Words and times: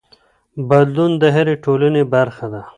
بدلون 0.69 1.11
د 1.21 1.23
هرې 1.35 1.55
ټولنې 1.63 2.03
برخه 2.13 2.45
ده. 2.53 2.61